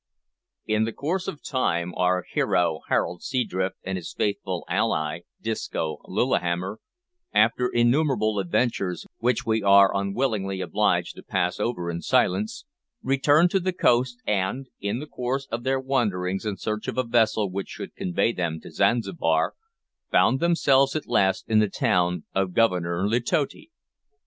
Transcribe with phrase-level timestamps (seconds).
[0.65, 6.77] In the course of time, our hero, Harold Seadrift, and his faithful ally, Disco Lillihammer,
[7.35, 12.65] after innumerable adventures which we are unwillingly obliged to pass over in silence,
[13.03, 17.03] returned to the coast and, in the course of their wanderings in search of a
[17.03, 19.53] vessel which should convey them to Zanzibar,
[20.09, 23.69] found themselves at last in the town of Governor Letotti.